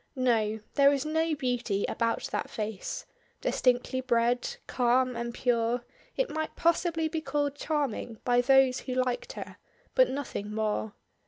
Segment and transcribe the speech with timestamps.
[0.15, 3.05] No; there is no beauty about that face;
[3.39, 5.83] distinctly bred, calm and pure,
[6.17, 9.57] it might possibly be called charming by those who liked her,
[9.93, 10.93] but nothing more.